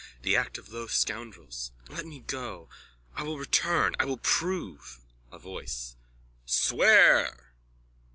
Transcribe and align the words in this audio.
The 0.23 0.35
act 0.35 0.57
of 0.57 0.73
low 0.73 0.87
scoundrels. 0.87 1.71
Let 1.87 2.07
me 2.07 2.21
go. 2.21 2.69
I 3.15 3.21
will 3.21 3.37
return. 3.37 3.95
I 3.99 4.05
will 4.05 4.17
prove... 4.17 4.97
A 5.31 5.37
VOICE: 5.37 5.95
Swear! 6.43 7.53